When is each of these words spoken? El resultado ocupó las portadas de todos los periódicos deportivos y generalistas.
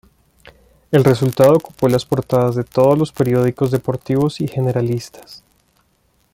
El 0.91 1.03
resultado 1.03 1.53
ocupó 1.53 1.87
las 1.87 2.05
portadas 2.05 2.55
de 2.55 2.63
todos 2.63 2.97
los 2.97 3.11
periódicos 3.11 3.69
deportivos 3.69 4.41
y 4.41 4.47
generalistas. 4.47 5.43